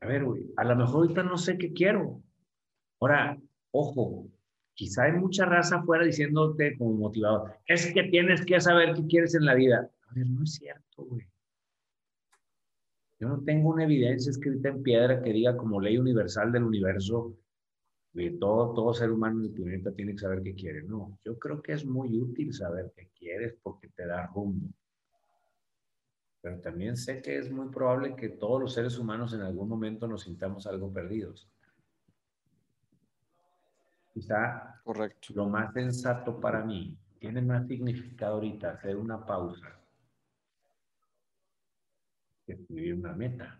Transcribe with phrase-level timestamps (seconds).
[0.00, 2.22] A ver, güey, a lo mejor ahorita no sé qué quiero.
[3.00, 3.38] Ahora,
[3.70, 4.26] ojo,
[4.74, 9.34] quizá hay mucha raza afuera diciéndote como motivador, es que tienes que saber qué quieres
[9.34, 9.90] en la vida.
[10.08, 11.26] A ver, no es cierto, güey.
[13.18, 17.36] Yo no tengo una evidencia escrita en piedra que diga como ley universal del universo
[18.14, 20.82] que todo, todo ser humano en el planeta tiene que saber qué quiere.
[20.82, 24.68] No, yo creo que es muy útil saber qué quieres porque te da rumbo.
[26.42, 30.06] Pero también sé que es muy probable que todos los seres humanos en algún momento
[30.08, 31.48] nos sintamos algo perdidos.
[34.14, 35.34] Quizá Correcto.
[35.34, 39.78] lo más sensato para mí tiene más significado ahorita hacer una pausa
[42.46, 43.58] que escribir una meta.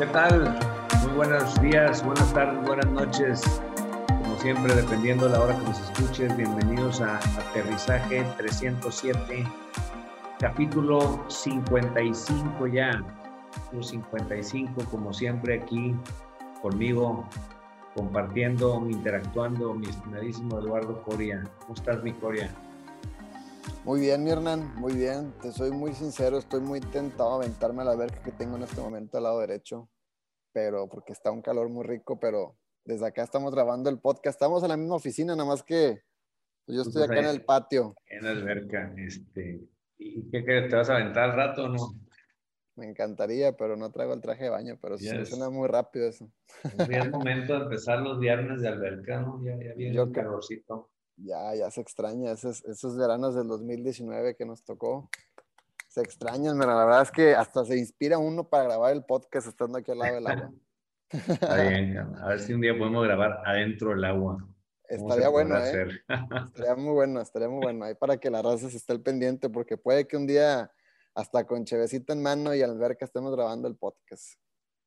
[0.00, 0.58] ¿Qué tal?
[1.02, 3.42] Muy buenos días, buenas tardes, buenas noches.
[4.08, 9.44] Como siempre, dependiendo de la hora que nos escuches, bienvenidos a Aterrizaje 307,
[10.38, 13.04] capítulo 55 ya.
[13.52, 15.94] Capítulo 55, como siempre, aquí
[16.62, 17.28] conmigo,
[17.94, 21.44] compartiendo, interactuando, mi estimadísimo Eduardo Coria.
[21.58, 22.50] ¿Cómo estás, mi Coria?
[23.84, 25.32] Muy bien, mi Hernán, muy bien.
[25.40, 28.62] Te soy muy sincero, estoy muy tentado a aventarme a la verga que tengo en
[28.62, 29.88] este momento al lado derecho,
[30.52, 34.36] pero porque está un calor muy rico, pero desde acá estamos grabando el podcast.
[34.36, 36.02] Estamos en la misma oficina, nada más que
[36.66, 37.94] pues, yo estoy acá en el patio.
[38.06, 39.62] En la alberca, este.
[39.98, 40.68] ¿Y qué crees?
[40.68, 41.94] ¿Te vas a aventar al rato o no?
[42.76, 45.28] Me encantaría, pero no traigo el traje de baño, pero sí, Yes.
[45.28, 46.30] suena muy rápido eso.
[46.88, 49.42] Ya es momento de empezar los viernes de alberca, ¿no?
[49.44, 50.89] Ya, ya viene Yo el calorcito.
[51.22, 55.10] Ya, ya se extraña esos, esos veranos del 2019 que nos tocó.
[55.88, 59.48] Se extrañan, mira, la verdad es que hasta se inspira uno para grabar el podcast
[59.48, 60.52] estando aquí al lado del agua.
[61.10, 64.38] Está bien, a ver si un día podemos grabar adentro del agua.
[64.38, 64.50] ¿Cómo
[64.88, 65.58] se Estaría bueno, ¿eh?
[65.58, 66.04] hacer?
[66.46, 67.84] Estaría muy bueno, estaría muy bueno.
[67.84, 70.70] Ahí para que la raza se esté al pendiente, porque puede que un día
[71.14, 74.34] hasta con chevecita en mano y alberca estemos grabando el podcast.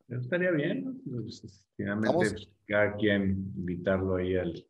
[0.07, 1.22] Estaría bien, ¿no?
[1.22, 2.29] Pues, finalmente, Vamos.
[2.29, 4.66] pues, cada quien invitarlo ahí al.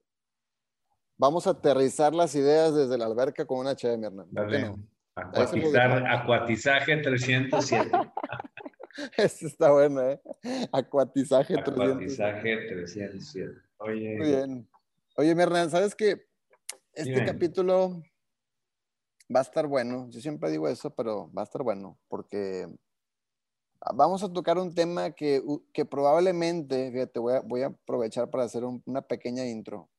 [1.17, 4.29] Vamos a aterrizar las ideas desde la alberca con una cheve, mi Hernán.
[4.29, 4.87] ¿Por qué Dale, no?
[5.15, 7.91] acuatizar, acuatizaje 307.
[9.17, 10.21] Eso está bueno, ¿eh?
[10.71, 11.73] Acuatizaje 300.
[11.89, 13.51] Acuatizaje 307.
[13.77, 14.69] Oye, Muy bien.
[15.17, 16.25] Oye, mi Hernán, ¿sabes qué?
[16.93, 17.25] Este Dime.
[17.25, 18.01] capítulo
[19.33, 20.07] va a estar bueno.
[20.09, 22.67] Yo siempre digo eso, pero va a estar bueno porque
[23.95, 25.41] vamos a tocar un tema que,
[25.73, 29.89] que probablemente, fíjate, voy a, voy a aprovechar para hacer un- una pequeña intro.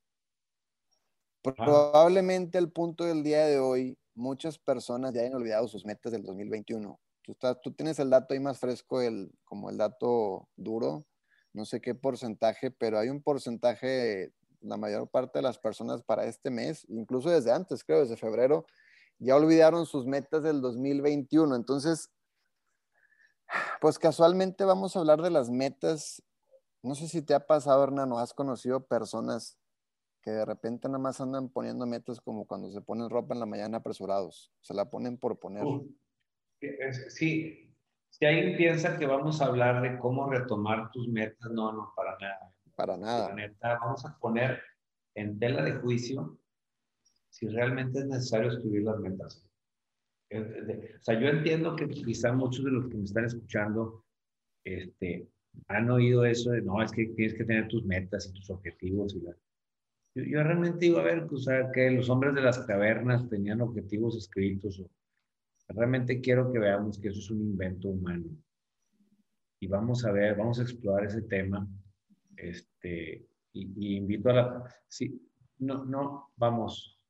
[1.53, 6.23] Probablemente al punto del día de hoy, muchas personas ya hayan olvidado sus metas del
[6.23, 6.99] 2021.
[7.21, 11.05] Tú, estás, tienes el dato ahí más fresco, el, como el dato duro,
[11.53, 16.25] no sé qué porcentaje, pero hay un porcentaje, la mayor parte de las personas para
[16.25, 18.65] este mes, incluso desde antes, creo, desde febrero,
[19.19, 21.55] ya olvidaron sus metas del 2021.
[21.57, 22.11] Entonces,
[23.83, 26.23] pues casualmente vamos a hablar de las metas.
[26.83, 29.59] No sé si te ha pasado, Hernán, o has conocido personas
[30.25, 33.47] que de repente nada más andan poniendo metas como cuando se ponen ropa en la
[33.47, 34.51] mañana apresurados.
[34.63, 35.65] Se la ponen por poner.
[37.11, 37.71] Sí,
[38.09, 42.17] si alguien piensa que vamos a hablar de cómo retomar tus metas, no, no, para
[42.19, 42.55] nada.
[42.75, 43.35] Para La nada.
[43.35, 44.63] neta, vamos a poner
[45.15, 46.39] en tela de juicio
[47.29, 49.47] si realmente es necesario escribir las metas.
[50.31, 54.05] Eh, O sea, yo entiendo que quizá muchos de los que me están escuchando
[54.65, 55.29] este,
[55.69, 59.15] han oído eso de, no, es que tienes que tener tus metas y tus objetivos.
[59.15, 59.37] Y la...
[60.15, 63.61] yo, yo realmente digo, a ver, o sea, que los hombres de las cavernas tenían
[63.61, 64.81] objetivos escritos.
[64.81, 64.91] o-
[65.69, 68.27] realmente quiero que veamos que eso es un invento humano.
[69.61, 71.67] Y vamos a ver, vamos a explorar ese tema.
[72.37, 74.75] Este, y, y invito a la...
[74.89, 75.27] Sí,
[75.59, 77.01] no, no, vamos.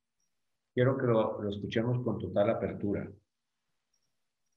[0.73, 3.11] Quiero que lo, lo escuchemos con total apertura.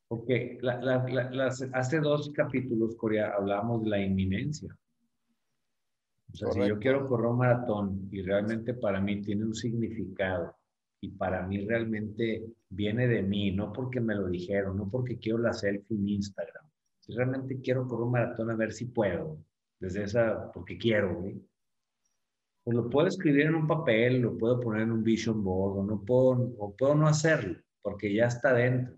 [0.07, 4.77] Porque la- la- la- hace dos capítulos, Corea, hablábamos de la inminencia.
[6.33, 10.55] O sea, si yo quiero correr un maratón y realmente para mí tiene un significado
[11.01, 15.37] y para mí realmente viene de mí, no porque me lo dijeron, no porque quiero
[15.37, 16.65] la selfie en Instagram.
[16.99, 19.37] Si realmente quiero correr un maratón a ver si puedo,
[19.79, 21.41] desde esa, porque quiero, güey.
[22.63, 25.83] Pues lo puedo escribir en un papel, lo puedo poner en un vision board, o
[25.85, 28.97] no puedo, o puedo no hacerlo, porque ya está dentro.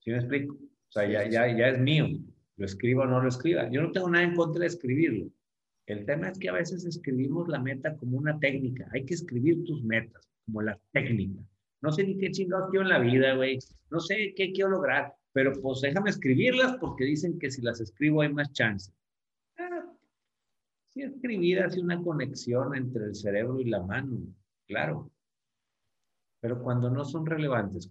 [0.00, 0.54] ¿Sí me explico?
[0.54, 2.06] O sea, Sí, ya, sí, ya, ya es mío.
[2.62, 3.68] Lo escriba o no lo escriba.
[3.70, 5.28] Yo no tengo nada en contra de escribirlo.
[5.86, 8.88] El tema es que a veces escribimos la meta como una técnica.
[8.92, 11.42] Hay que escribir tus metas como la técnica.
[11.80, 13.58] No sé ni qué chingados quiero en la vida, güey.
[13.90, 15.12] No sé qué quiero lograr.
[15.32, 18.92] pero pues déjame escribirlas porque dicen que si las escribo hay más chance.
[19.58, 19.92] Ah,
[20.90, 24.20] sí, escribir hace una conexión entre el cerebro y la mano,
[24.68, 25.10] claro.
[26.40, 27.88] Pero cuando no son relevantes,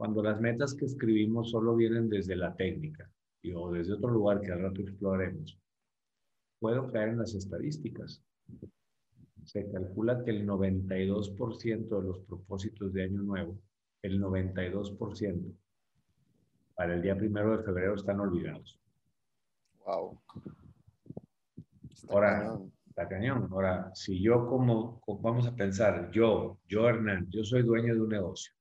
[0.00, 3.12] cuando las metas que escribimos solo vienen desde la técnica
[3.54, 5.60] o desde otro lugar que al rato exploraremos,
[6.58, 8.24] puedo caer en las estadísticas.
[9.44, 13.58] Se calcula que el 92% de los propósitos de Año Nuevo
[14.00, 15.54] el 92%
[16.74, 18.80] para el día primero de febrero están olvidados.
[19.84, 20.18] Wow.
[22.08, 22.58] Ahora,
[22.88, 23.48] está cañón.
[23.52, 28.08] Ahora, si yo como, vamos a pensar, yo, yo Hernán, yo soy dueño de un
[28.08, 28.54] negocio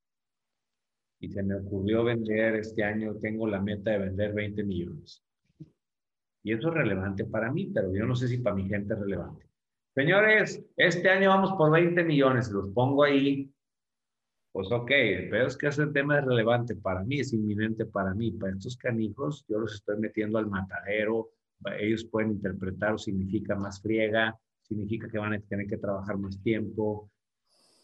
[1.19, 5.23] y se me ocurrió vender este año, tengo la meta de vender 20 millones.
[6.43, 8.99] Y eso es relevante para mí, pero yo no sé si para mi gente es
[8.99, 9.45] relevante.
[9.93, 13.51] Señores, este año vamos por 20 millones, los pongo ahí
[14.51, 14.91] pues ok,
[15.29, 18.31] pero es que ese tema es relevante para mí, es inminente para mí.
[18.31, 21.29] Para estos canijos, yo los estoy metiendo al matadero,
[21.79, 27.11] ellos pueden interpretar significa más friega, significa que van a tener que trabajar más tiempo,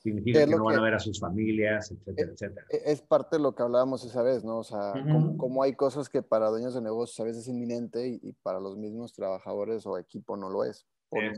[0.05, 2.67] significa que no van a ver a sus familias, etcétera, es, etcétera.
[2.69, 4.59] E, es parte de lo que hablábamos esa vez, ¿no?
[4.59, 4.93] O sea,
[5.37, 8.59] como, hay cosas que para dueños de negocios a veces es inminente y, y, para
[8.59, 10.87] los mismos trabajadores o equipo no lo es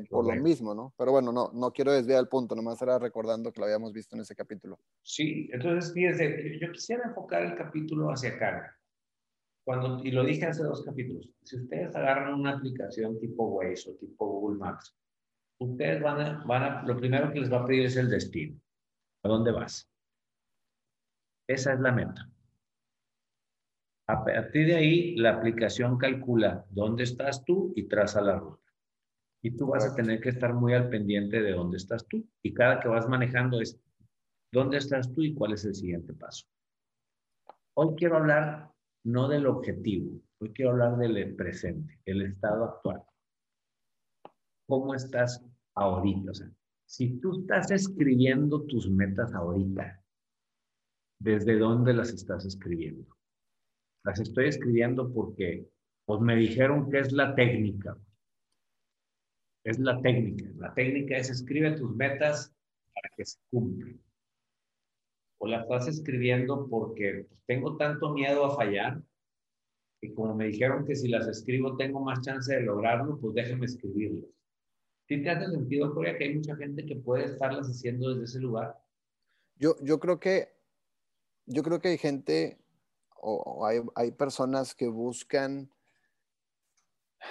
[0.09, 0.93] por, lo mismo, ¿no?
[0.97, 4.15] Pero bueno, no, no quiero desviar el punto, nomás era recordando que lo habíamos visto
[4.15, 4.79] en ese capítulo.
[5.03, 8.73] Sí, entonces fíjense, yo quisiera enfocar el capítulo hacia acá.
[9.63, 13.95] Cuando, y lo dije hace dos capítulos, si ustedes agarran una aplicación tipo Waze o
[13.95, 14.95] tipo Google Maps,
[15.59, 18.59] ustedes van a, van a, lo primero que les va a pedir es el destino.
[19.23, 19.89] ¿A dónde vas?
[21.47, 22.29] Esa es la meta.
[24.09, 28.63] A partir de ahí, la aplicación calcula dónde estás tú y traza la ruta.
[29.43, 32.25] Y tú vas a tener que estar muy al pendiente de dónde estás tú.
[32.41, 33.79] Y cada que vas manejando es
[34.51, 36.45] dónde estás tú y cuál es el siguiente paso.
[37.75, 38.71] Hoy quiero hablar
[39.03, 43.03] no del objetivo, hoy quiero hablar del presente, el estado actual.
[44.67, 45.43] ¿Cómo estás
[45.75, 46.31] ahorita?
[46.31, 46.51] O sea,
[46.85, 50.03] si tú estás escribiendo tus metas ahorita,
[51.19, 53.05] ¿desde dónde las estás escribiendo?
[54.03, 55.67] Las estoy escribiendo porque
[56.05, 57.97] pues me dijeron que es la técnica
[59.67, 60.45] es la técnica.
[60.59, 62.55] La técnica es escribe tus metas
[62.93, 63.99] para que se cumplan.
[65.39, 69.01] O la estás escribiendo porque tengo tanto miedo a fallar
[70.01, 73.65] y como me dijeron que si las escribo tengo más chance de lograrlo, pues déjame
[73.65, 74.29] escribirlas.
[75.07, 78.39] ¿Sí te hace sentido, Corea, que hay mucha gente que puede estarlas haciendo desde ese
[78.39, 78.77] lugar?
[79.55, 80.55] Yo, yo creo que
[81.45, 82.59] yo creo que hay gente
[83.15, 85.71] o, hay, hay personas que buscan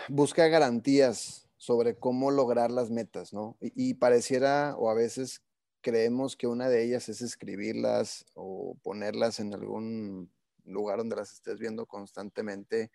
[0.09, 3.57] busca garantías sobre cómo lograr las metas, ¿no?
[3.61, 5.43] Y, pareciera, o a veces
[5.81, 10.31] creemos que una de ellas es escribirlas o ponerlas en algún
[10.65, 12.91] lugar donde las estés viendo constantemente.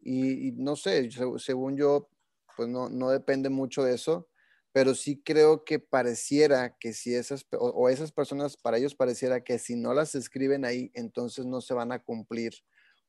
[0.00, 2.08] Y, no sé, según yo,
[2.58, 4.28] pues no, no, depende mucho de eso,
[4.72, 9.60] pero sí creo que pareciera que si esas, o esas personas, para ellos pareciera que
[9.60, 12.54] si no las escriben ahí, entonces no se van a cumplir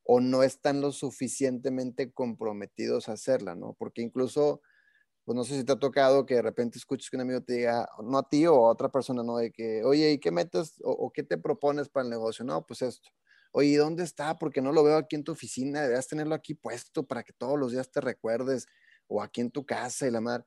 [0.04, 3.74] o no están lo suficientemente comprometidos a hacerla, ¿no?
[3.74, 4.62] Porque incluso,
[5.26, 7.54] pues no sé si te ha tocado que de repente escuches que un amigo te
[7.54, 9.38] diga, no a ti o a otra persona, ¿no?
[9.38, 12.46] De que, oye, ¿y qué metas o, qué te propones para el negocio?
[12.46, 13.10] No, pues esto.
[13.52, 14.38] Oye, ¿y dónde está?
[14.38, 17.58] Porque no lo veo aquí en tu oficina, deberías tenerlo aquí puesto para que todos
[17.60, 18.68] los días te recuerdes,
[19.10, 20.46] o aquí en tu casa y la mar.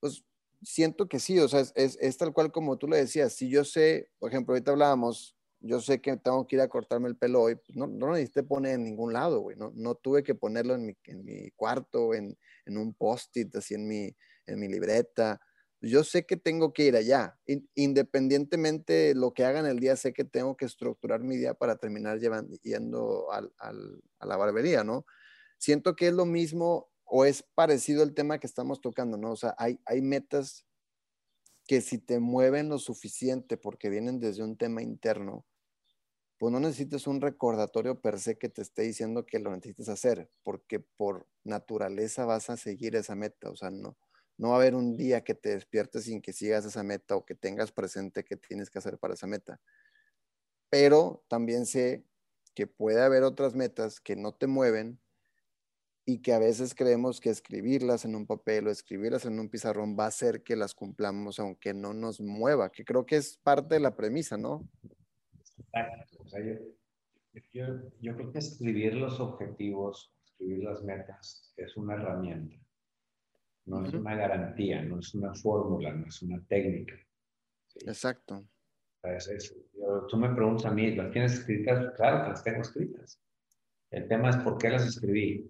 [0.00, 0.24] Pues
[0.62, 3.32] siento que sí, o sea, es, es tal cual como tú le decías.
[3.32, 7.08] Si yo sé, por ejemplo, ahorita hablábamos, yo sé que tengo que ir a cortarme
[7.08, 10.22] el pelo hoy, pues, no, no necesité poner en ningún lado, güey, no, no tuve
[10.22, 14.14] que ponerlo en mi, en mi cuarto, en, en un post-it, así en mi,
[14.46, 15.40] en mi libreta.
[15.80, 17.36] Yo sé que tengo que ir allá,
[17.74, 21.54] independientemente de lo que haga en el día, sé que tengo que estructurar mi día
[21.54, 25.04] para terminar llevando, yendo al, al, a la barbería, ¿no?
[25.58, 29.32] Siento que es lo mismo o es parecido el tema que estamos tocando, ¿no?
[29.32, 30.64] O sea, hay, metas
[31.66, 35.44] que si te mueven lo suficiente porque vienen desde un tema interno,
[36.38, 40.30] pues no necesitas un recordatorio per se que te esté diciendo que lo necesites hacer,
[40.42, 43.98] porque por naturaleza vas a seguir esa meta, o sea, no,
[44.38, 47.26] no va a haber un día que te despiertes sin que sigas esa meta o
[47.26, 49.60] que tengas presente qué tienes que hacer para esa meta.
[50.70, 52.06] Pero también sé
[52.54, 55.01] que puede haber otras metas que no te mueven
[56.04, 59.96] y que a veces creemos que escribirlas en un papel o escribirlas en un pizarrón
[59.98, 63.74] va a hacer que las cumplamos aunque no nos mueva, que creo que es parte
[63.74, 64.68] de la premisa, ¿no?
[66.18, 66.54] O sea, yo,
[68.00, 72.56] yo, creo que escribir los objetivos, escribir las metas, es una herramienta.
[73.64, 76.94] No es una garantía, no es una fórmula, no es una técnica.
[77.86, 78.44] Exacto.
[80.08, 81.94] tú me preguntas a mí, ¿las tienes escritas?
[81.96, 83.20] Claro que las tengo escritas.
[83.90, 85.48] El tema es por qué las escribí.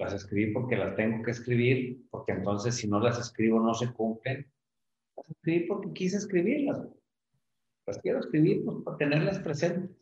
[0.00, 3.92] Las escribí porque las tengo que escribir, porque entonces si no las escribo no se
[3.92, 4.50] cumplen.
[5.14, 6.88] Las escribí porque quise escribirlas.
[7.86, 9.94] Las quiero escribir pues, para tenerlas presentes.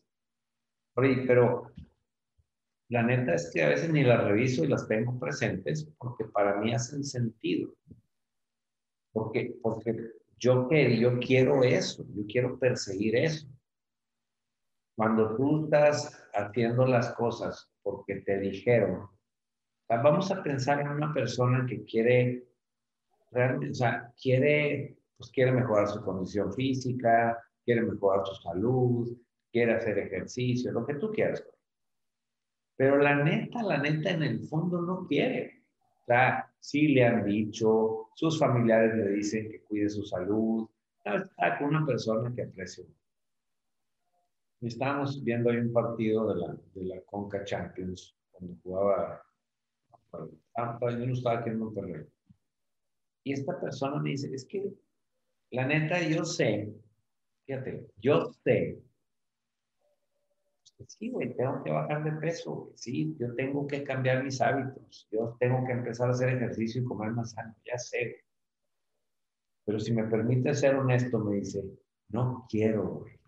[0.95, 1.73] Oye, pero
[2.91, 6.61] la neta es que a veces ni las reviso y las tengo presentes porque para
[6.61, 7.75] mí hacen sentido.
[9.13, 13.49] Porque, porque yo, yo quiero eso, yo quiero perseguir eso.
[14.97, 19.09] Cuando tú estás haciendo las cosas porque te dijeron,
[19.89, 22.47] vamos a pensar en una persona que quiere,
[23.31, 29.17] realmente, o sea, quiere, pues quiere mejorar su condición física, quiere mejorar su salud,
[29.51, 31.45] quiere hacer ejercicio, lo que tú quieras.
[32.77, 35.65] Pero la neta, la neta en el fondo no quiere.
[36.03, 40.69] O sea, sí le han dicho, sus familiares le dicen que cuide su salud,
[41.05, 42.85] está con una persona que aprecio.
[44.61, 49.23] Estábamos viendo ahí un partido de la, de la Conca Champions, cuando jugaba,
[50.59, 52.07] ah, yo no estaba aquí en Monterrey.
[53.25, 54.73] Y esta persona me dice, es que
[55.51, 56.73] la neta yo sé,
[57.47, 58.83] fíjate, yo sé
[60.87, 65.09] sí, güey, tengo que bajar de peso, Sí, yo tengo que cambiar mis hábitos.
[65.11, 67.55] Yo tengo que empezar a hacer ejercicio y comer más sano.
[67.65, 68.25] Ya sé.
[69.65, 71.63] Pero si me permite ser honesto, me dice,
[72.09, 73.19] no quiero, güey.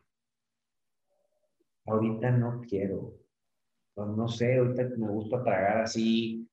[1.86, 3.14] Ahorita no quiero.
[3.96, 6.48] No, no sé, ahorita me gusta tragar así.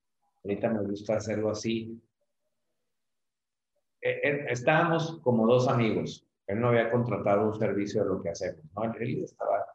[0.48, 2.02] Ahorita me gusta hacerlo así.
[4.00, 6.26] Eh, eh, estábamos como dos amigos.
[6.48, 8.64] Él no había contratado un servicio de lo que hacemos.
[8.74, 8.86] ¿no?
[8.94, 9.66] Él estaba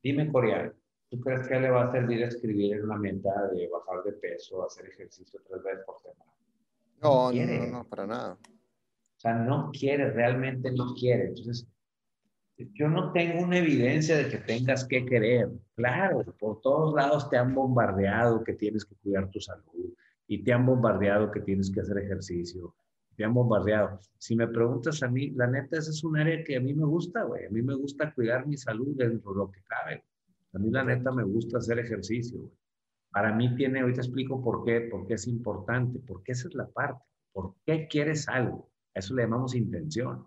[0.00, 0.72] Dime, coreano,
[1.10, 4.64] ¿tú crees que le va a servir escribir en una meta de bajar de peso,
[4.64, 6.32] hacer ejercicio tres veces por semana?
[7.02, 8.34] No, no, no, no, para nada.
[8.34, 11.26] O sea, no quiere, realmente no quiere.
[11.26, 11.66] Entonces,
[12.56, 15.50] yo no tengo una evidencia de que tengas que querer.
[15.74, 19.92] Claro, por todos lados te han bombardeado que tienes que cuidar tu salud
[20.30, 22.74] y te han bombardeado que tienes que hacer ejercicio
[23.20, 24.00] me han bombardeado.
[24.16, 26.86] Si me preguntas a mí, la neta, esa es un área que a mí me
[26.86, 27.44] gusta, güey.
[27.44, 30.04] A mí me gusta cuidar mi salud dentro de lo que cabe.
[30.54, 32.52] A mí, la neta, me gusta hacer ejercicio, güey.
[33.10, 36.66] Para mí tiene, ahorita explico por qué, por qué es importante, porque esa es la
[36.68, 37.04] parte.
[37.32, 38.70] ¿Por qué quieres algo?
[38.94, 40.26] A eso le llamamos intención.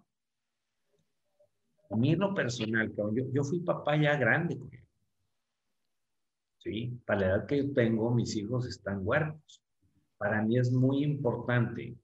[1.89, 4.83] A mí en lo personal, yo, yo fui papá ya grande, güey.
[6.59, 9.62] Sí, para la edad que yo tengo, mis hijos están huertos.
[10.23, 11.97] Para mí es muy importante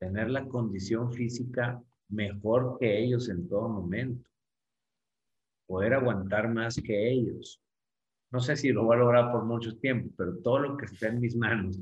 [0.00, 4.30] tener la condición física mejor que ellos en todo momento,
[5.66, 7.60] poder aguantar más que ellos.
[8.32, 11.08] No sé si lo voy a lograr por mucho tiempo, pero todo lo que esté
[11.08, 11.78] en mis manos,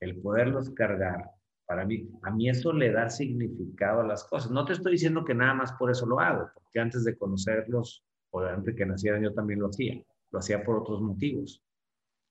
[0.00, 1.30] el poderlos cargar,
[1.66, 4.50] para mí, a mí eso le da significado a las cosas.
[4.50, 8.02] No te estoy diciendo que nada más por eso lo hago, porque antes de conocerlos,
[8.30, 10.02] o antes que nacieran, yo también lo hacía.
[10.30, 11.62] Lo hacía por otros motivos.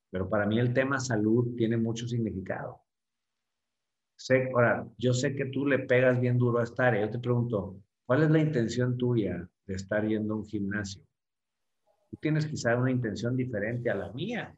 [0.10, 2.87] Pero para mí el tema salud tiene mucho significado.
[4.18, 7.06] Sé, ahora, yo sé que tú le pegas bien duro a esta área.
[7.06, 11.04] Yo te pregunto, ¿cuál es la intención tuya de estar yendo a un gimnasio?
[12.10, 14.56] Tú tienes quizá una intención diferente a la mía.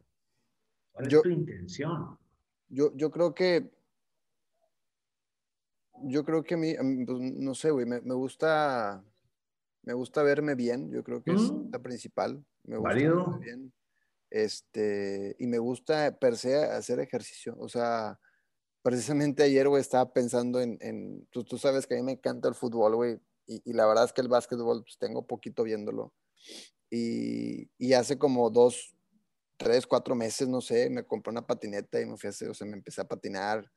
[0.93, 2.17] ¿Cuál es tu intención?
[2.69, 3.69] Yo, yo creo que,
[6.03, 6.75] yo creo que a mí,
[7.05, 9.03] pues, no sé, güey, me, gusta,
[9.83, 10.89] me gusta verme bien.
[10.89, 11.71] Yo creo que es mm.
[11.73, 12.41] la principal.
[12.63, 13.73] Me gusta verme bien.
[14.29, 17.57] Este, y me gusta per se hacer ejercicio.
[17.59, 18.17] O sea,
[18.81, 22.47] precisamente ayer, güey, estaba pensando en, en tú, tú, sabes que a mí me encanta
[22.47, 26.13] el fútbol, güey, y, y, la verdad es que el básquetbol, pues tengo poquito viéndolo.
[26.89, 28.95] Y, y, hace como dos,
[29.57, 32.53] tres, cuatro meses, no sé, me compré una patineta y me fui a hacer, o
[32.53, 33.69] sea, me empecé a patinar.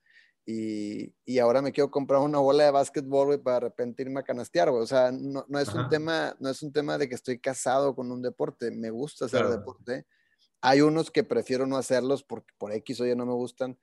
[0.44, 4.20] Y, y ahora me quiero comprar una bola de básquetbol, güey, para de repente irme
[4.20, 4.82] a canastear, güey.
[4.82, 7.94] O sea, no, no es un tema, no es un tema de que estoy casado
[7.94, 10.04] con un deporte, me gusta hacer deporte.
[10.60, 13.78] Hay unos que prefiero no hacerlos porque por X o Y no me gustan,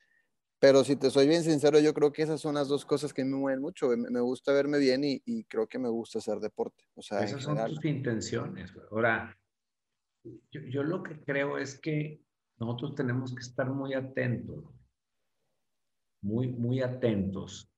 [0.59, 3.23] pero si te soy bien sincero, yo creo que esas son las dos cosas que
[3.23, 3.89] me mueven mucho.
[3.95, 6.83] Me, gusta verme bien y, creo que me gusta hacer deporte.
[6.95, 8.73] O sea, esas son tus intenciones.
[8.91, 9.37] Ahora,
[10.51, 12.21] yo, yo, lo que creo es que
[12.59, 14.65] nosotros tenemos que estar muy atentos,
[16.21, 17.71] muy, muy atentos.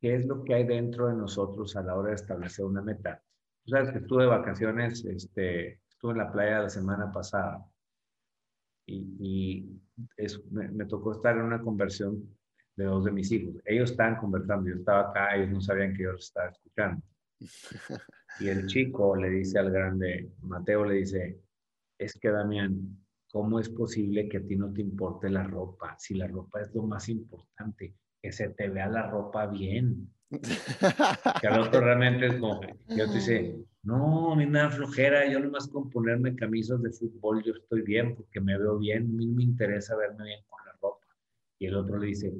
[0.00, 3.22] ¿Qué es lo que hay dentro de nosotros a la hora de establecer una meta?
[3.64, 7.64] Tú sabes que estuve de vacaciones, este, estuve en la playa la semana pasada
[8.86, 9.80] y,
[10.50, 12.22] me, tocó estar en una conversión
[12.76, 13.54] de dos de mis hijos.
[13.64, 17.02] Ellos estaban conversando, yo estaba acá, ellos no sabían que yo los estaba escuchando.
[18.40, 21.38] Y el chico le dice al grande, Mateo le dice,
[21.96, 22.98] es que Damián,
[23.30, 25.94] ¿cómo es posible que a ti no te importe la ropa?
[25.98, 30.10] Si la ropa es lo más importante, que se te vea la ropa bien.
[31.40, 35.30] que al otro realmente es como, yo te dice, No, a mí me da flojera,
[35.30, 39.12] yo nomás con ponerme camisas de fútbol yo estoy bien porque me veo bien, a
[39.12, 41.06] mí me interesa verme bien con la ropa.
[41.58, 42.34] Y el otro le dice,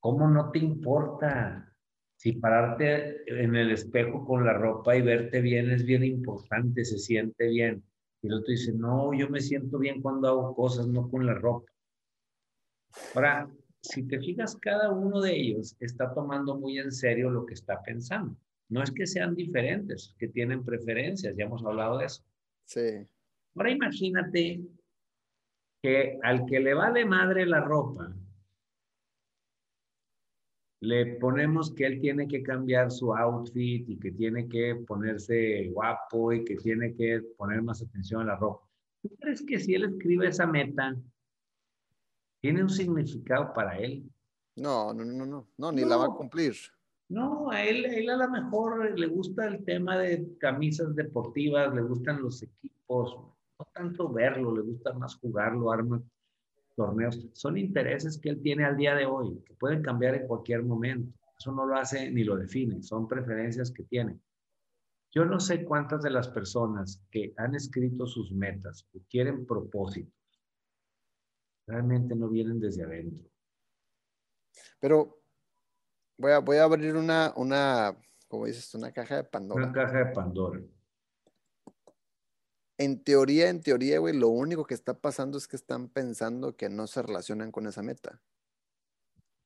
[0.00, 1.70] ¿cómo no te importa?
[2.16, 6.98] Si pararte en el espejo con la ropa y verte bien es bien importante, se
[6.98, 7.84] siente bien.
[8.22, 11.34] Y el otro dice, no, yo me siento bien cuando hago cosas, no con la
[11.34, 11.70] ropa.
[13.14, 13.50] Ahora,
[13.82, 17.82] si te fijas, cada uno de ellos está tomando muy en serio lo que está
[17.82, 18.34] pensando.
[18.68, 22.24] No es que sean diferentes, que tienen preferencias, ya hemos hablado de eso.
[22.64, 23.06] Sí.
[23.54, 24.60] Ahora imagínate
[25.82, 28.14] que al que le vale madre la ropa,
[30.80, 36.32] le ponemos que él tiene que cambiar su outfit y que tiene que ponerse guapo
[36.32, 38.68] y que tiene que poner más atención a la ropa.
[39.02, 40.96] ¿Tú crees que si él escribe esa meta,
[42.42, 44.04] tiene un significado para él?
[44.56, 46.54] No, no, no, no, no, ni la va a cumplir.
[47.08, 51.82] No, a él, él a lo mejor le gusta el tema de camisas deportivas, le
[51.82, 53.16] gustan los equipos,
[53.58, 56.00] no tanto verlo, le gusta más jugarlo, armar
[56.74, 57.26] torneos.
[57.32, 61.16] Son intereses que él tiene al día de hoy, que pueden cambiar en cualquier momento.
[61.38, 64.18] Eso no lo hace ni lo define, son preferencias que tiene.
[65.12, 70.12] Yo no sé cuántas de las personas que han escrito sus metas o quieren propósitos,
[71.66, 73.28] realmente no vienen desde adentro.
[74.80, 75.20] Pero
[76.18, 77.94] Voy a, voy a abrir una, una,
[78.28, 78.74] ¿cómo dices?
[78.74, 79.64] Una caja de Pandora.
[79.64, 80.60] Una caja de Pandora.
[82.78, 86.68] En teoría, en teoría, güey, lo único que está pasando es que están pensando que
[86.68, 88.20] no se relacionan con esa meta.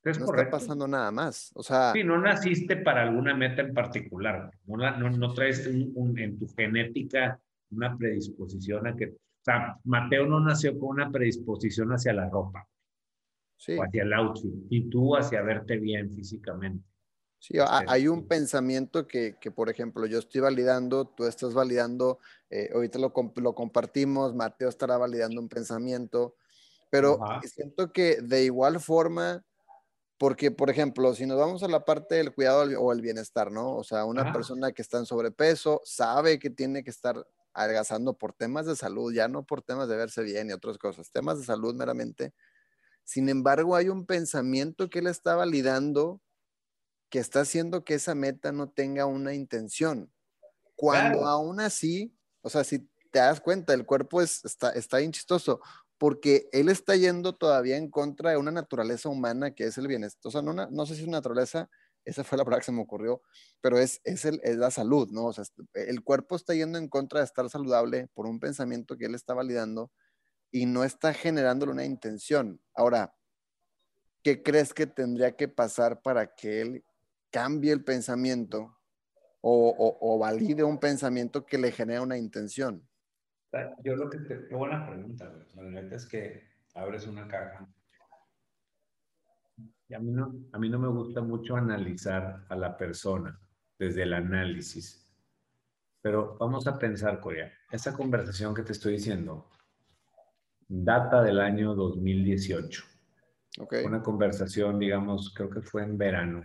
[0.03, 0.57] Es no correcto.
[0.57, 1.51] está pasando nada más.
[1.55, 1.93] O sea.
[1.93, 4.51] Sí, no naciste para alguna meta en particular.
[4.67, 7.39] No, no, no traes un, en tu genética
[7.71, 9.07] una predisposición a que.
[9.07, 12.67] O sea, Mateo no nació con una predisposición hacia la ropa
[13.69, 16.85] o hacia el outfit y tú hacia verte bien físicamente.
[17.39, 22.19] Sí, hay un pensamiento que, que, por ejemplo, yo estoy validando, tú estás validando,
[22.51, 26.35] eh, ahorita lo, lo, compartimos, Mateo estará validando un pensamiento,
[26.91, 29.43] pero siento que de igual forma,
[30.19, 33.75] porque, por ejemplo, si nos vamos a la parte del cuidado o el bienestar, ¿no?
[33.75, 38.35] O sea, una persona que está en sobrepeso sabe que tiene que estar adelgazando por
[38.35, 41.45] temas de salud, ya no por temas de verse bien y otras cosas, temas de
[41.47, 42.35] salud meramente
[43.05, 46.21] sin embargo, hay un pensamiento que él está validando
[47.11, 50.11] que está haciendo que esa meta no tenga una intención.
[50.77, 55.13] Cuando aún así, o sea, si te das cuenta, el cuerpo es, está, está bien
[55.13, 55.61] chistoso,
[55.99, 60.29] porque él está yendo todavía en contra de una naturaleza humana que es el bienestar.
[60.29, 61.69] O sea, no, no sé si es una naturaleza,
[62.05, 63.21] esa fue la palabra que se me ocurrió,
[63.61, 65.27] pero es, es, el, es la salud, ¿no?
[65.27, 69.07] O sea, el cuerpo está yendo en contra de estar saludable por un pensamiento que
[69.07, 69.91] él está validando
[70.51, 72.61] y no está generándole una intención.
[72.75, 73.15] Ahora,
[74.23, 76.85] ¿qué crees que tendría que pasar para que él
[77.31, 78.77] cambie el pensamiento
[79.41, 82.87] o, valide un pensamiento que le genera una intención?
[83.83, 84.47] Yo lo que te...
[84.47, 87.67] Qué buena pregunta, La verdad es que abres una caja.
[89.89, 93.41] Y a mí, no, a mí no me gusta mucho analizar a la persona
[93.77, 95.11] desde el análisis.
[96.01, 99.51] Pero vamos a pensar, Corea, esa conversación que te estoy diciendo,
[100.71, 102.85] data del año 2018.
[103.59, 103.85] Okay.
[103.85, 106.43] Una conversación, digamos, creo que fue en verano.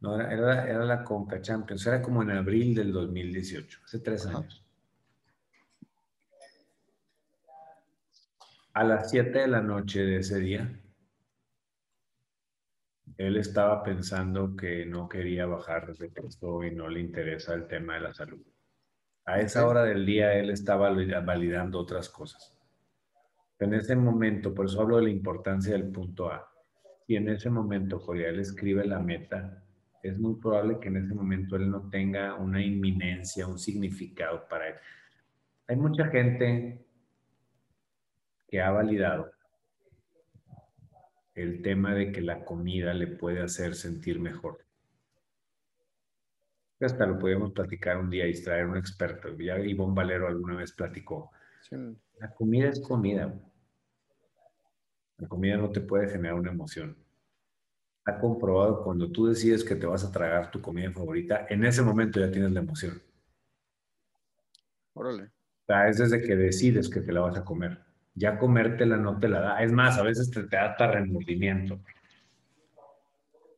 [0.00, 4.64] No, era, era, la Conca Champions, era como en abril del 2018, hace tres años.
[8.72, 10.80] A las 7 de la noche de ese día,
[13.18, 17.94] él estaba pensando que no quería bajar de peso y no le interesa el tema
[17.94, 18.42] de la salud.
[19.24, 22.55] A esa hora del día él estaba validando otras cosas.
[23.58, 26.46] En ese momento, por eso hablo de la importancia del punto A,
[27.06, 29.62] y en ese momento Joriel escribe la meta,
[30.02, 34.68] es muy probable que en ese momento él no tenga una inminencia, un significado para
[34.68, 34.74] él.
[35.68, 36.84] Hay mucha gente
[38.48, 39.32] que ha validado
[41.34, 44.64] el tema de que la comida le puede hacer sentir mejor.
[46.80, 49.36] Hasta lo podemos platicar un día y traer un experto.
[49.38, 51.30] Ya Ivonne Valero alguna vez platicó.
[52.18, 53.34] La comida es comida.
[55.18, 56.96] La comida no te puede generar una emoción.
[58.04, 61.82] Ha comprobado cuando tú decides que te vas a tragar tu comida favorita, en ese
[61.82, 63.02] momento ya tienes la emoción.
[64.94, 65.24] Órale.
[65.24, 67.80] O sea, es desde que decides que te la vas a comer.
[68.14, 69.62] Ya comértela no te la da.
[69.62, 71.80] Es más, a veces te, te da hasta remordimiento.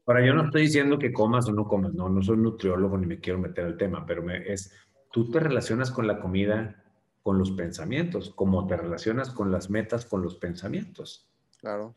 [0.07, 3.07] Ahora, yo no estoy diciendo que comas o no comas, no, no soy nutriólogo ni
[3.07, 4.73] me quiero meter al tema, pero me, es,
[5.13, 6.83] tú te relacionas con la comida
[7.29, 11.29] con los pensamientos, como te relacionas con las metas con los pensamientos.
[11.59, 11.95] Claro.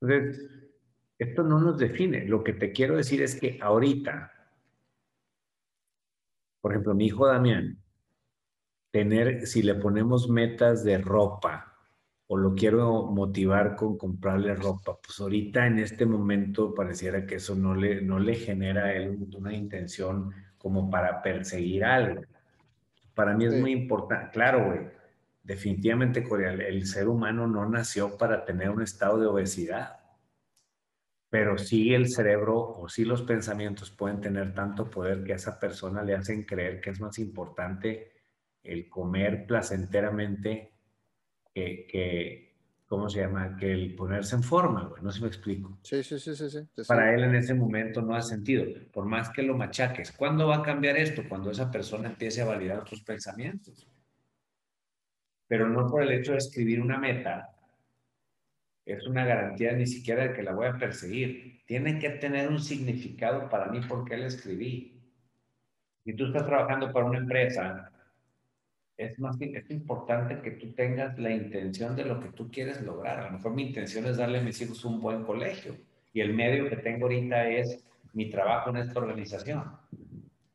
[0.00, 0.48] Entonces,
[1.18, 2.24] esto no nos define.
[2.24, 4.32] Lo que te quiero decir es que ahorita,
[6.62, 7.78] por ejemplo, mi hijo Damián,
[8.90, 11.76] tener, si le ponemos metas de ropa
[12.28, 17.54] o lo quiero motivar con comprarle ropa, pues ahorita en este momento pareciera que eso
[17.54, 22.22] no le, no le genera a él una intención como para perseguir algo.
[23.18, 24.78] Para mí es muy importante, claro, güey,
[25.42, 29.98] definitivamente, Coreal, el ser humano no nació para tener un estado de obesidad,
[31.28, 35.58] pero sí el cerebro o sí los pensamientos pueden tener tanto poder que a esa
[35.58, 38.12] persona le hacen creer que es más importante
[38.62, 40.74] el comer placenteramente
[41.52, 42.47] que, que
[42.88, 43.56] ¿cómo se llama?
[43.56, 45.02] Que el ponerse en forma, güey.
[45.02, 45.78] No sé si me explico.
[45.82, 46.50] Sí, sí, sí, sí.
[46.50, 46.60] sí.
[46.88, 50.10] Para él en ese momento no ha sentido, por más que lo machaques.
[50.10, 51.22] ¿Cuándo va a cambiar esto?
[51.28, 53.86] Cuando esa persona empiece a validar tus pensamientos
[55.48, 57.50] pero no por el hecho de escribir una meta,
[58.84, 61.62] es una garantía ni siquiera de que la voy a perseguir.
[61.66, 64.94] Tiene que tener un significado para mí porque la escribí.
[66.04, 67.90] Si tú estás trabajando para una empresa,
[68.98, 73.20] es más es importante que tú tengas la intención de lo que tú quieres lograr.
[73.20, 75.76] A lo mejor mi intención es darle a mis hijos un buen colegio
[76.12, 79.62] y el medio que tengo ahorita es mi trabajo en esta organización.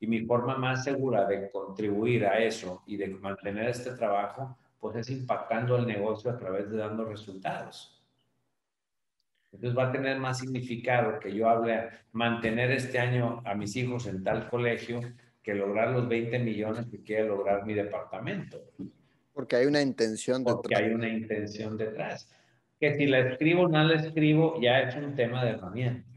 [0.02, 4.98] Y mi forma más segura de contribuir a eso y de mantener este trabajo pues
[4.98, 8.04] es impactando el negocio a través de dando resultados.
[9.54, 14.06] Entonces va a tener más significado que yo hable mantener este año a mis hijos
[14.08, 15.00] en tal colegio
[15.44, 18.64] que lograr los 20 millones que quiere lograr mi departamento.
[19.34, 20.56] Porque hay una intención detrás.
[20.56, 22.30] Porque hay una intención detrás.
[22.80, 26.10] Que si la escribo o no la escribo, ya es un tema de herramienta.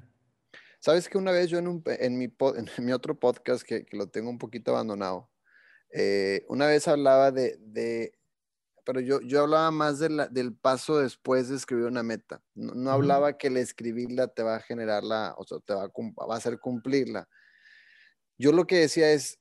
[0.78, 3.96] Sabes que una vez yo en, un, en, mi, en mi otro podcast, que, que,
[3.96, 5.28] lo tengo un poquito abandonado,
[5.92, 8.12] eh, una vez hablaba de, de
[8.86, 12.40] pero yo, yo hablaba más del paso después de escribir una meta.
[12.54, 16.26] No, hablaba que el escribirla te va a generar la, o sea, te va a,
[16.26, 17.28] va a hacer cumplirla.
[18.38, 19.38] Yo lo que decía es,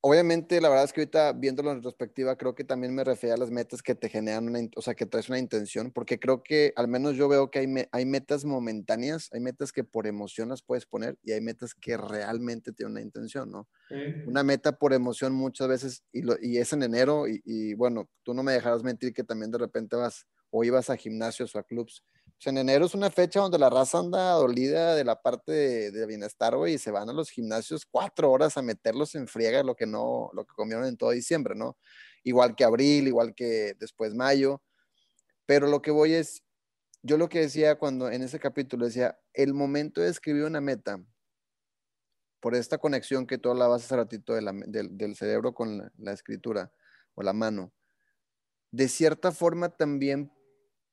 [0.00, 3.38] Obviamente, la verdad es que ahorita viéndolo en retrospectiva, creo que también me refiero a
[3.38, 6.72] las metas que te generan una, o sea, que traes una intención, porque creo que
[6.76, 10.62] al menos yo veo que hay, hay metas momentáneas, hay metas que por emoción las
[10.62, 13.68] puedes poner y hay metas que realmente tienen una intención, ¿no?
[14.24, 18.08] Una meta por emoción muchas veces, y, lo, y es en enero, y, y, bueno,
[18.24, 21.58] tú no me dejarás mentir que también de repente vas o ibas a gimnasios o
[21.58, 22.04] a clubs
[22.46, 26.56] en enero es una fecha donde la raza anda dolida de la parte de, bienestar,
[26.56, 29.86] güey, y se van a los gimnasios cuatro horas a meterlos en friega lo que
[29.86, 31.76] no, lo que comieron en todo diciembre, ¿no?
[32.22, 34.62] Igual que abril, igual que después mayo.
[35.46, 36.44] Pero lo que voy es,
[37.02, 41.02] yo lo que decía cuando en ese capítulo decía, el momento de escribir una meta,
[42.40, 46.70] por esta conexión que tú hablabas hace ratito del, cerebro con la, la escritura
[47.16, 47.72] o la mano,
[48.70, 50.30] de cierta forma también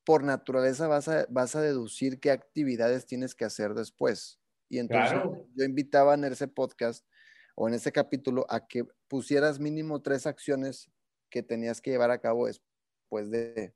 [0.05, 4.39] por naturaleza vas a, vas a deducir qué actividades tienes que hacer después.
[4.69, 5.19] Y entonces
[5.55, 7.05] yo invitaba en ese podcast
[7.55, 10.91] o en ese capítulo a que pusieras mínimo tres acciones
[11.29, 13.73] que tenías que llevar a cabo después de...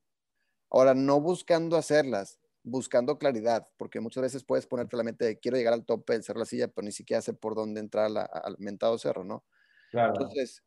[0.69, 5.57] Ahora, no buscando hacerlas, buscando claridad, porque muchas veces puedes ponerte la mente de quiero
[5.57, 8.55] llegar al tope del cerro la silla, pero ni siquiera sé por dónde entrar al
[8.59, 9.45] mentado cerro, ¿no?
[9.89, 10.13] Claro.
[10.13, 10.63] Entonces,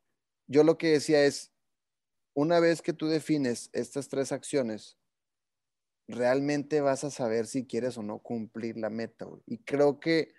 [0.48, 1.52] yo lo que decía es,
[2.34, 4.98] una vez que tú defines estas tres acciones,
[6.08, 9.26] realmente vas a saber si quieres o no cumplir la meta.
[9.46, 10.34] Y creo que,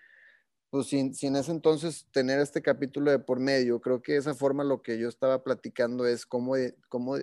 [0.70, 4.34] pues sin, sin, ese entonces tener este capítulo de por medio, creo que de esa
[4.34, 6.56] forma lo que yo estaba platicando es cómo,
[6.90, 7.18] cómo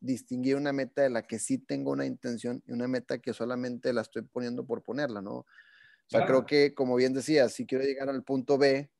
[0.00, 3.92] distinguir una meta de la que sí tengo una intención y una meta que solamente
[3.92, 5.34] la estoy poniendo por ponerla, ¿no?
[5.34, 8.90] O sea, creo que, como bien decía, si quiero llegar al punto B,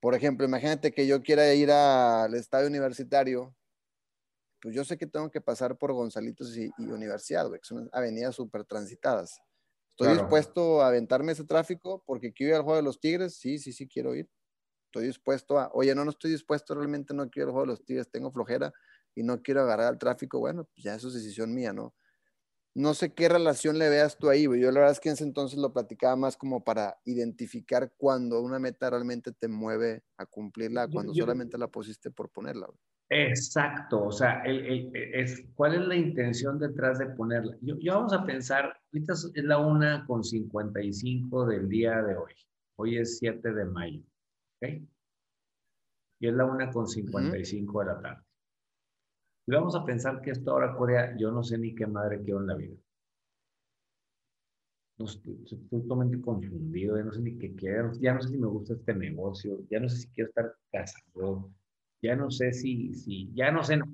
[0.00, 3.54] por ejemplo, imagínate que yo quiera ir al estadio universitario
[4.60, 8.34] pues yo sé que tengo que pasar por Gonzalitos y, Universidad, güey, que son avenidas
[8.34, 9.40] súper transitadas.
[9.90, 13.36] ¿Estoy dispuesto a aventarme ese tráfico porque quiero ir al juego de los Tigres?
[13.36, 14.30] Sí, sí, sí, quiero ir.
[14.86, 17.72] Estoy dispuesto a, oye, no, no estoy dispuesto, realmente no quiero ir al juego de
[17.72, 18.72] los Tigres, tengo flojera
[19.14, 20.38] y no quiero agarrar el tráfico.
[20.38, 21.94] Bueno, pues ya eso es decisión mía, ¿no?
[22.74, 24.60] No sé qué relación le veas tú ahí, güey.
[24.60, 28.40] Yo la verdad es que en ese entonces lo platicaba más como para identificar cuando
[28.40, 32.66] una meta realmente te mueve a cumplirla, cuando solamente la pusiste por ponerla.
[32.66, 32.78] Güey.
[33.12, 37.56] Exacto, o sea, es, ¿cuál es la intención detrás de ponerla?
[37.60, 42.32] Yo, vamos a pensar, ahorita es la una con 55 del día de hoy.
[42.76, 44.00] Hoy es 7 de mayo,
[44.62, 44.68] ¿ok?
[46.20, 48.22] Y es la una con 55 de la tarde.
[49.48, 52.38] Y vamos a pensar que esto ahora Corea, yo no sé ni qué madre quiero
[52.38, 52.76] en la vida.
[54.98, 58.46] estoy, estoy, totalmente confundido, ya no sé ni qué quiero, ya no sé si me
[58.46, 61.50] gusta este negocio, ya no sé si quiero estar casado
[62.02, 63.76] ya no sé si, si ya no sé.
[63.76, 63.86] No,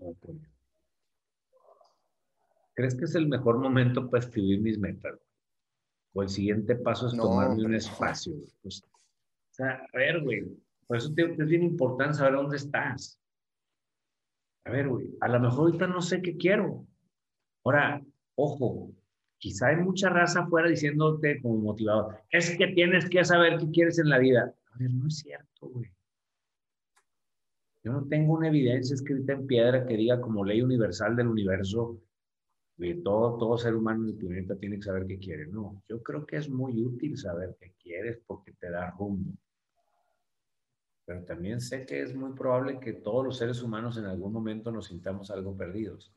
[2.75, 5.19] ¿Crees que es el mejor momento para escribir mis metas?
[6.13, 8.35] O el siguiente paso es tomarme un espacio.
[8.63, 10.45] Pues, o sea, a ver, güey,
[10.87, 13.21] Por eso es bien importante saber dónde estás.
[14.65, 16.87] A ver, güey, a lo mejor ahorita no sé qué quiero.
[17.65, 18.03] Ahora,
[18.35, 18.93] ojo,
[19.39, 23.99] quizá hay mucha raza afuera diciéndote como motivador, es que tienes que saber qué quieres
[23.99, 24.55] en la vida.
[24.73, 25.96] A ver, no es cierto, güey.
[27.87, 31.97] Yo no tengo una evidencia escrita en piedra que diga como ley universal del universo
[32.77, 35.47] que todo, todo ser humano en el planeta tiene que saber qué quiere.
[35.47, 39.31] No, yo creo que es muy útil saber qué quieres porque te da rumbo.
[41.05, 44.73] Pero también sé que es muy probable que todos los seres humanos en algún momento
[44.73, 46.13] nos sintamos algo perdidos.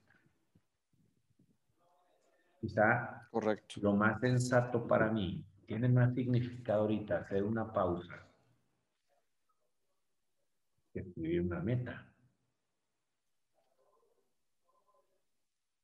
[2.59, 3.79] Quizá Correcto.
[3.83, 8.25] lo más sensato para mí tiene más significado ahorita hacer una pausa
[10.93, 12.05] escribir una meta.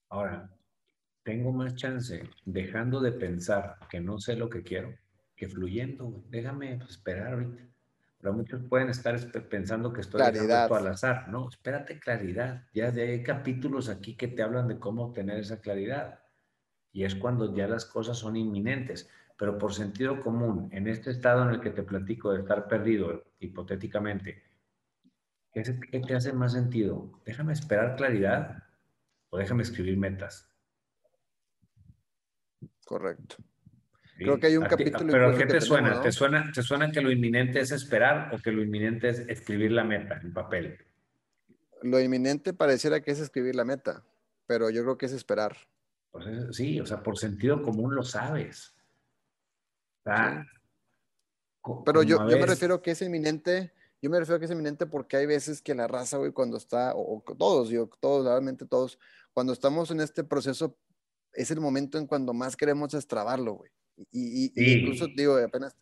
[0.10, 0.50] Ahora,
[1.24, 4.96] tengo más chance dejando de pensar que no sé lo que quiero
[5.36, 6.24] que fluyendo.
[6.30, 7.64] Déjame esperar ahorita.
[8.20, 10.72] Pero muchos pueden estar pensando que estoy claridad.
[10.74, 11.28] al azar.
[11.28, 12.64] No, espérate claridad.
[12.74, 16.20] Ya hay capítulos aquí que te hablan de cómo obtener esa claridad.
[16.92, 19.10] Y es cuando ya las cosas son inminentes.
[19.38, 23.26] Pero por sentido común, en este estado en el que te platico de estar perdido,
[23.40, 24.42] hipotéticamente,
[25.64, 27.22] ¿qué, te hace más sentido?
[27.26, 28.64] Déjame esperar claridad
[29.30, 30.52] o déjame escribir metas.
[32.86, 33.38] Correcto.
[34.18, 35.12] Creo que hay un capítulo.
[35.12, 36.02] ¿Pero qué te suena?
[36.02, 36.52] ¿Te suena?
[36.54, 40.20] ¿Te suena que lo inminente es esperar o que lo inminente es escribir la meta
[40.22, 40.78] en papel?
[41.82, 44.04] Lo inminente pareciera que es escribir la meta,
[44.48, 45.58] pero yo creo que es esperar.
[46.12, 48.74] Pues sí, o sea, por sentido común lo sabes.
[50.04, 53.74] Pero yo, yo me refiero que es inminente,
[54.06, 56.58] yo me refiero a que es inminente porque hay veces que la raza, güey, cuando
[56.58, 59.00] está, o, todos, yo, todos, realmente todos,
[59.34, 60.78] cuando estamos en este proceso,
[61.34, 63.72] es el momento en cuando más queremos extrabarlo, güey.
[64.12, 65.76] Y, incluso, digo, apenas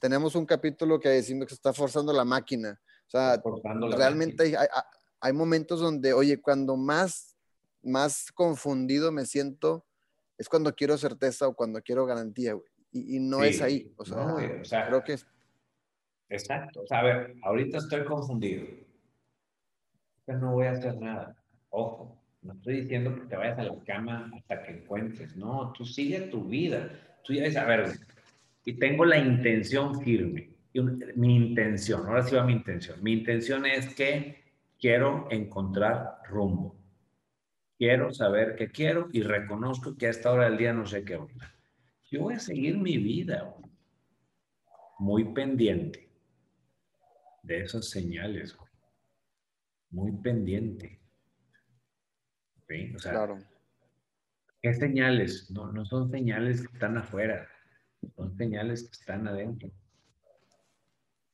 [0.00, 2.80] tenemos un capítulo que diciendo que se está forzando la máquina.
[3.06, 3.40] O sea,
[3.96, 4.68] realmente hay,
[5.20, 7.36] hay, momentos donde, oye, cuando más,
[7.80, 9.86] más confundido me siento,
[10.36, 12.68] es cuando quiero certeza o cuando quiero garantía, güey.
[12.90, 13.94] Y, no es ahí.
[13.98, 15.26] O sea, creo que es.
[16.28, 16.82] Exacto.
[16.82, 18.66] O sea, a ver, ahorita estoy confundido.
[20.26, 21.36] No voy a hacer nada.
[21.70, 25.36] Ojo, no estoy diciendo que te vayas a la cama hasta que encuentres.
[25.36, 26.90] No, tú sigue tu vida
[27.28, 27.90] tú ya dices, a ver,
[28.64, 30.48] y tengo la intención firme.
[31.16, 33.02] mi intención, ahora sí va mi intención.
[33.02, 34.42] Mi intención es que
[34.80, 36.74] quiero encontrar rumbo.
[37.76, 41.16] Quiero saber qué quiero y reconozco que a esta hora del día no sé qué
[41.16, 41.54] onda.
[42.10, 43.54] Yo voy a seguir mi vida
[44.98, 46.07] muy pendiente
[47.48, 48.56] de esas señales,
[49.90, 51.00] muy pendiente.
[52.94, 53.38] O sea, claro
[54.60, 55.50] ¿Qué señales?
[55.50, 57.48] No, no son señales que están afuera,
[58.14, 59.70] son señales que están adentro.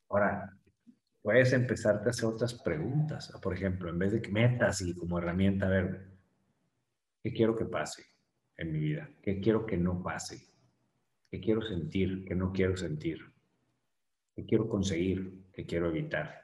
[0.09, 0.57] Ahora,
[1.21, 3.33] puedes empezarte a hacer otras preguntas.
[3.41, 6.07] Por ejemplo, en vez de que metas y como herramienta, a ver,
[7.23, 8.05] ¿qué quiero que pase
[8.57, 9.09] en mi vida?
[9.21, 10.47] ¿Qué quiero que no pase?
[11.29, 12.23] ¿Qué quiero sentir?
[12.25, 13.19] ¿Qué no quiero sentir?
[14.35, 15.44] ¿Qué quiero conseguir?
[15.55, 16.43] ¿Qué quiero evitar?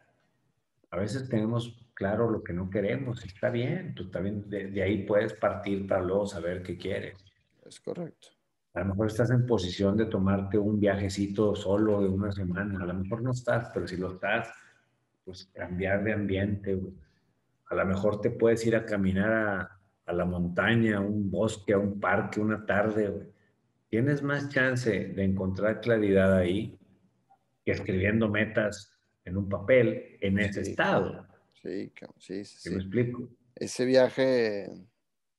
[0.89, 3.25] A veces tenemos claro lo que no queremos.
[3.25, 7.17] Está bien, tú también de, ahí puedes partir para luego saber qué quieres.
[7.65, 8.29] Es correcto.
[8.73, 12.81] A lo mejor estás en posición de tomarte un viajecito solo de una semana.
[12.81, 14.49] A lo mejor no estás, pero si lo estás,
[15.25, 16.79] pues cambiar de ambiente.
[17.69, 21.73] A lo mejor te puedes ir a caminar a, a la montaña, a un bosque,
[21.73, 23.29] a un parque, una tarde.
[23.89, 26.79] Tienes más chance de encontrar claridad ahí
[27.65, 28.90] que escribiendo metas
[29.25, 31.27] en un papel en ese estado.
[31.61, 32.69] Sí, sí, sí.
[32.71, 33.29] me explico?
[33.55, 34.67] Ese viaje,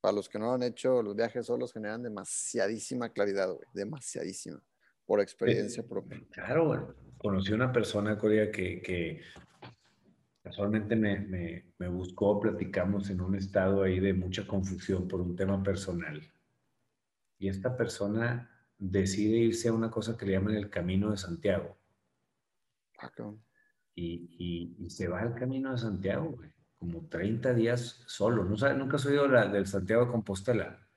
[0.01, 4.63] para los que no lo han hecho, los viajes solos generan demasiadísima claridad, güey, demasiadísima,
[5.05, 6.23] por experiencia propia.
[6.31, 6.81] Claro, güey.
[7.19, 9.21] Conocí una persona, Corea, que, que
[10.43, 15.37] casualmente me, me, me buscó, platicamos en un estado ahí de mucha confusión por un
[15.37, 16.21] tema personal.
[17.39, 21.77] Y esta persona decide irse a una cosa que le llaman el Camino de Santiago.
[22.99, 23.11] Ah,
[23.95, 28.45] y, y, se va al camino de Santiago, güey, como 30 días solo.
[28.45, 30.89] ¿No sabes, ¿Nunca has oído la, del Santiago de Compostela?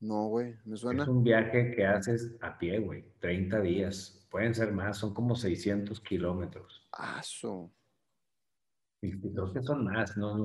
[0.00, 1.02] No, güey, me suena.
[1.02, 4.26] Es un viaje que haces a pie, güey, 30 días.
[4.30, 6.88] Pueden ser más, son como 600 kilómetros.
[6.92, 7.72] Ah, eso.
[9.02, 10.44] Y creo que son más, ¿no?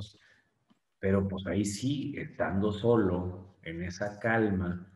[1.00, 4.91] Pero pues ahí sí, estando solo, en esa calma,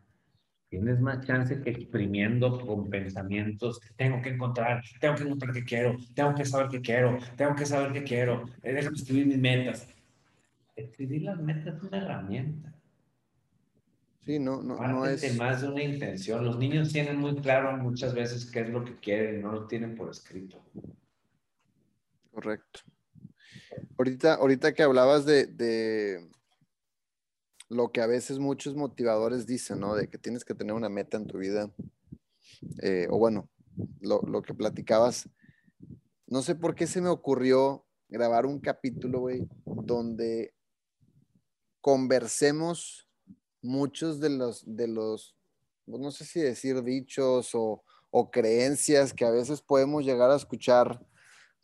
[0.70, 5.98] tienes más chance que exprimiendo con pensamientos, tengo que encontrar, tengo que encontrar qué quiero,
[6.14, 9.88] tengo que saber qué quiero, tengo que saber qué quiero, eh, déjame escribir mis metas.
[10.76, 12.76] Escribir las metas es una herramienta.
[14.26, 15.38] Sí, no, no, no es...
[15.38, 16.44] más de una intención.
[16.44, 19.68] Los niños tienen muy claro muchas veces qué es lo que quieren y no lo
[19.68, 20.66] tienen por escrito.
[22.32, 22.82] Correcto.
[23.98, 26.28] Ahorita, ahorita que hablabas de,
[27.70, 29.96] lo que a veces muchos motivadores dicen, ¿no?
[29.96, 31.72] De que tienes que tener una meta en tu vida.
[32.82, 33.50] Eh, o bueno,
[34.02, 35.30] lo, lo, que platicabas.
[36.28, 40.54] No sé por qué se me ocurrió grabar un capítulo, güey, donde
[41.82, 43.10] conversemos
[43.62, 45.36] muchos de los, de los,
[45.86, 50.36] pues, no sé si decir dichos o, o creencias que a veces podemos llegar a
[50.36, 51.06] escuchar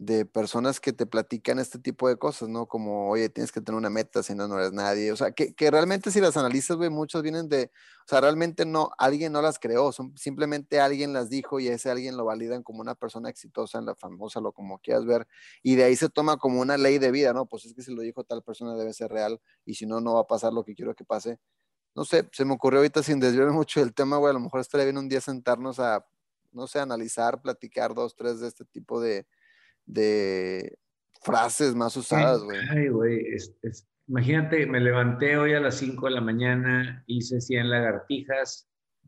[0.01, 2.65] de personas que te platican este tipo de cosas, ¿no?
[2.65, 5.11] Como, oye, tienes que tener una meta, si no, no eres nadie.
[5.11, 7.65] O sea, que, que realmente si las analizas, güey, muchos vienen de,
[8.05, 11.91] o sea, realmente no, alguien no las creó, son, simplemente alguien las dijo y ese
[11.91, 15.27] alguien lo validan como una persona exitosa en la famosa, lo como quieras ver,
[15.61, 17.45] y de ahí se toma como una ley de vida, ¿no?
[17.45, 20.15] Pues es que si lo dijo tal persona debe ser real y si no, no
[20.15, 21.37] va a pasar lo que quiero que pase.
[21.93, 24.61] No sé, se me ocurrió ahorita sin desviarme mucho del tema, güey, a lo mejor
[24.61, 26.03] estaría bien un día sentarnos a,
[26.51, 29.27] no sé, analizar, platicar dos, tres de este tipo de
[29.85, 30.77] de
[31.21, 32.59] frases más usadas, güey.
[32.69, 33.25] Ay, güey,
[34.07, 38.67] imagínate, me levanté hoy a las 5 de la mañana, hice 100 lagartijas,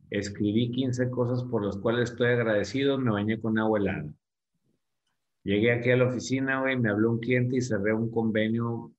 [0.10, 4.14] escribí 15 cosas por las cuales estoy agradecido, me bañé con agua helada.
[5.44, 8.92] Llegué aquí a la oficina, güey, me habló un cliente y cerré un convenio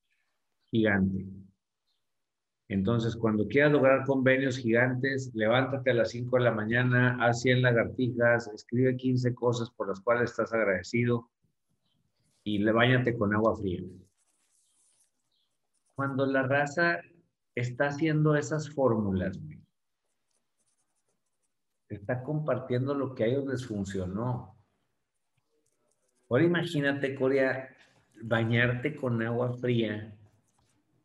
[0.67, 1.25] gigante.
[2.69, 7.63] Entonces, cuando quieras lograr convenios gigantes, levántate a las 5 de la mañana, haz 100
[7.63, 11.31] lagartijas, escribe 15 cosas por las cuales estás agradecido
[12.45, 13.83] y le bañate con agua fría.
[15.97, 17.01] Cuando la raza
[17.55, 19.41] está haciendo esas fórmulas,
[21.89, 24.57] está compartiendo lo que a ellos les funcionó.
[26.29, 27.75] Ahora imagínate, Corea,
[28.23, 30.17] bañarte con agua fría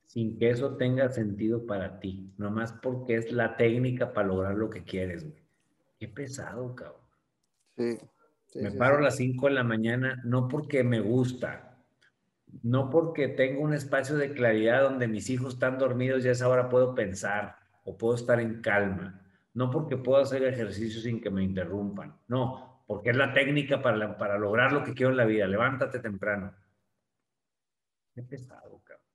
[0.03, 4.69] sin que eso tenga sentido para ti, nomás porque es la técnica para lograr lo
[4.69, 5.47] que quieres, güey.
[5.99, 7.01] Qué pesado, cabrón.
[7.77, 7.99] Sí
[8.55, 11.77] me paro a las 5 de la mañana, no porque me gusta,
[12.63, 16.47] no porque tengo un espacio de claridad donde mis hijos están dormidos y a esa
[16.47, 19.21] hora puedo pensar o puedo estar en calma,
[19.53, 24.17] no porque puedo hacer ejercicio sin que me interrumpan, no, porque es la técnica para,
[24.17, 25.45] para lograr lo que quiero en la vida.
[25.47, 26.51] Levántate temprano.
[28.15, 29.05] Qué pesado, cabrón.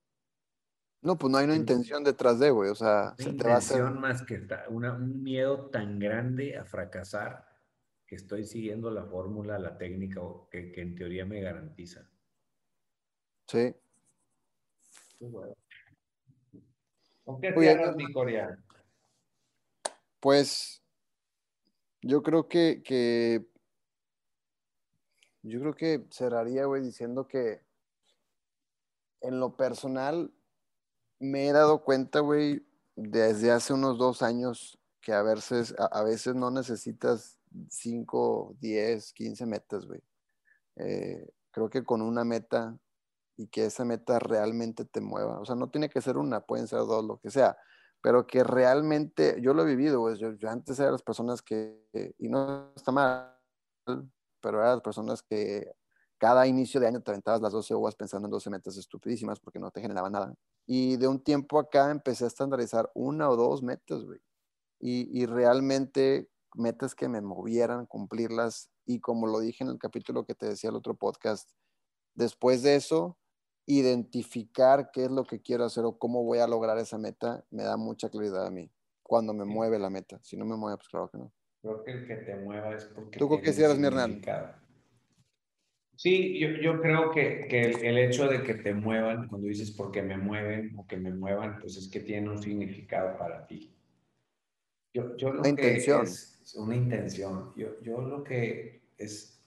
[1.02, 3.58] No, pues no hay una intención detrás de, güey, o sea, se te va a
[3.58, 3.82] hacer...
[3.90, 7.53] más que un miedo tan grande a fracasar
[8.14, 12.08] estoy siguiendo la fórmula, la técnica que, que en teoría me garantiza.
[13.46, 13.74] Sí.
[17.24, 18.62] ¿Con qué cierras, mi coreano?
[20.20, 20.82] Pues
[22.02, 23.46] yo creo que, que
[25.42, 27.62] yo creo que cerraría, güey, diciendo que
[29.20, 30.32] en lo personal
[31.18, 36.34] me he dado cuenta, güey, desde hace unos dos años que a veces, a veces
[36.34, 37.38] no necesitas
[37.68, 40.00] 5, 10, 15 metas, güey.
[40.76, 42.76] Eh, creo que con una meta
[43.36, 46.68] y que esa meta realmente te mueva, o sea, no tiene que ser una, pueden
[46.68, 47.56] ser dos, lo que sea,
[48.00, 52.28] pero que realmente, yo lo he vivido, güey, yo, antes era las personas que, y
[52.28, 53.34] no está mal,
[54.40, 55.72] pero eran las personas que
[56.18, 59.58] cada inicio de año te aventabas las 12 uvas pensando en 12 metas estupidísimas porque
[59.58, 60.34] no te generaba nada.
[60.66, 64.20] Y de un tiempo acá empecé a estandarizar una o dos metas, güey.
[64.80, 70.24] Y, y realmente metas que me movieran, cumplirlas y como lo dije en el capítulo
[70.24, 71.50] que te decía el otro podcast,
[72.14, 73.18] después de eso,
[73.66, 77.62] identificar qué es lo que quiero hacer o cómo voy a lograr esa meta, me
[77.62, 78.70] da mucha claridad a mí
[79.02, 80.18] cuando me mueve la meta.
[80.22, 81.32] Si no me mueve, pues claro que no.
[81.62, 83.18] Creo que el que te mueva es porque...
[83.18, 84.20] ¿Tú con qué cierras, mi Hernán?
[85.96, 89.70] Sí, yo, yo creo que, que el, el, hecho de que te muevan, cuando dices
[89.70, 93.72] porque me mueven o que me muevan, pues es que tiene un significado para ti.
[94.92, 96.02] Yo, yo lo que intención.
[96.02, 97.54] Es una intención.
[97.56, 99.42] Yo, yo lo que es,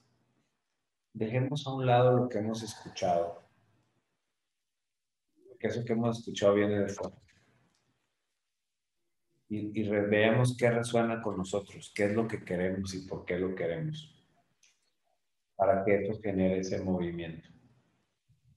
[1.12, 3.42] dejemos a un lado lo que hemos escuchado,
[5.48, 7.16] porque eso que hemos escuchado viene de fuera.
[9.50, 13.38] Y, y veamos qué resuena con nosotros, qué es lo que queremos y por qué
[13.38, 14.14] lo queremos,
[15.56, 17.48] para que esto genere ese movimiento.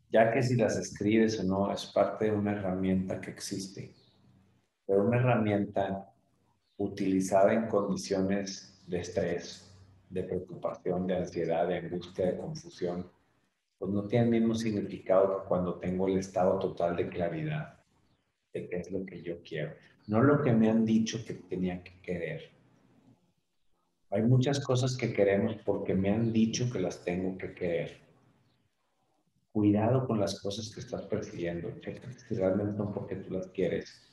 [0.09, 3.93] Ya que si las escribes o no, es parte de una herramienta que existe,
[4.85, 6.10] pero una herramienta
[6.83, 9.71] utilizada en condiciones de estrés,
[10.09, 13.09] de preocupación, de ansiedad, de angustia, de confusión,
[13.77, 17.79] pues no tiene el mismo significado que cuando tengo el estado total de claridad
[18.53, 19.73] de qué es lo que yo quiero,
[20.07, 22.49] no lo que me han dicho que tenía que querer.
[24.09, 28.01] Hay muchas cosas que queremos porque me han dicho que las tengo que querer.
[29.53, 31.79] Cuidado con las cosas que estás persiguiendo.
[31.79, 34.10] Checa si realmente son porque tú las quieres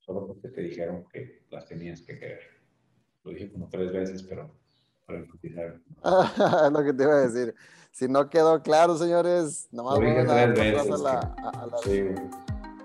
[0.00, 2.40] solo porque te dijeron que las tenías que querer.
[3.24, 4.54] Lo dije como tres veces, pero
[5.06, 5.78] para enfatizar.
[6.66, 7.54] es lo que te iba a decir.
[7.92, 12.04] Si no quedó claro, señores, nomás Lo dije tres veces, a la, a- la- Sí,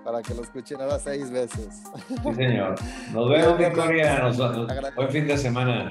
[0.04, 1.82] para que lo escuchen ahora seis veces.
[2.08, 2.74] sí, señor.
[3.12, 4.18] Nos vemos, Victoria.
[4.20, 5.90] Nos, nos- buen fin de semana.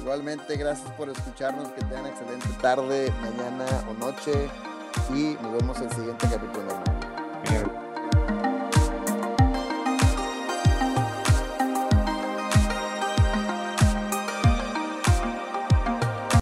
[0.00, 1.68] Igualmente, gracias por escucharnos.
[1.72, 4.32] Que tengan excelente tarde, mañana o noche.
[5.10, 6.91] Y nos vemos en el siguiente capítulo.